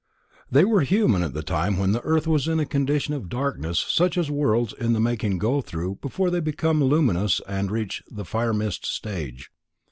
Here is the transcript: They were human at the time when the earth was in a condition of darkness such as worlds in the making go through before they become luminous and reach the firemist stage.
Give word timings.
They 0.49 0.65
were 0.65 0.81
human 0.81 1.21
at 1.21 1.35
the 1.35 1.43
time 1.43 1.77
when 1.77 1.91
the 1.91 2.01
earth 2.01 2.25
was 2.25 2.47
in 2.47 2.59
a 2.59 2.65
condition 2.65 3.13
of 3.13 3.29
darkness 3.29 3.77
such 3.77 4.17
as 4.17 4.31
worlds 4.31 4.73
in 4.79 4.93
the 4.93 4.99
making 4.99 5.37
go 5.37 5.61
through 5.61 5.99
before 6.01 6.31
they 6.31 6.39
become 6.39 6.83
luminous 6.83 7.39
and 7.47 7.69
reach 7.69 8.01
the 8.09 8.25
firemist 8.25 8.83
stage. 8.83 9.51